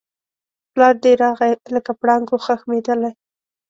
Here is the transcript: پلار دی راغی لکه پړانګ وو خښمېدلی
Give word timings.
پلار 0.73 0.95
دی 1.03 1.13
راغی 1.21 1.51
لکه 1.75 1.91
پړانګ 2.01 2.25
وو 2.29 2.43
خښمېدلی 2.45 3.11